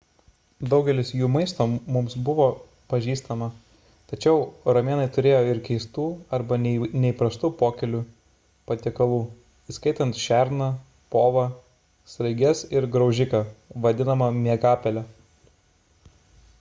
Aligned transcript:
daugelis 0.69 1.09
jų 1.15 1.27
maisto 1.31 1.65
mums 1.97 2.13
bus 2.29 2.45
pažįstama 2.93 3.49
tačiau 4.13 4.39
romėnai 4.77 5.05
turėjo 5.17 5.41
ir 5.49 5.59
keistų 5.67 6.05
arba 6.39 6.57
neįprastų 6.63 7.51
pokylių 7.61 7.99
patiekalų 8.73 9.21
įskaitant 9.75 10.23
šerną 10.23 10.71
povą 11.17 11.45
sraiges 12.15 12.65
ir 12.81 12.89
graužiką 12.97 13.43
vadinamą 13.85 14.31
miegapele 14.43 15.07